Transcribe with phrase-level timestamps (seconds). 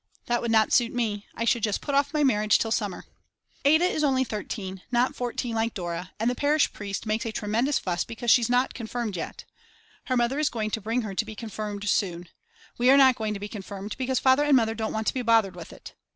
[0.25, 3.05] That would not suit me, I should just put off my marriage till the summer.
[3.63, 7.77] Ada is only 13 not 14 like Dora, and the parish priest makes a tremendous
[7.77, 9.45] fuss because she's not confirmed yet.
[10.05, 12.29] Her mother is going to bring her to be confirmed soon.
[12.79, 15.21] We are not going to be confirmed because Father and Mother don't want to be
[15.21, 15.93] bothered with it.